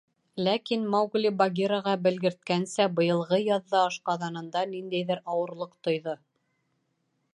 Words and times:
Ләкин 0.45 0.85
Маугли, 0.93 1.31
Багираға 1.41 1.93
белгерткәнсә, 2.07 2.87
быйылғы 3.01 3.41
яҙҙа 3.43 3.85
ашҡаҙанында 3.91 4.65
ниндәйҙер 4.73 5.23
ауырлыҡ 5.35 5.77
тойҙо. 5.89 6.17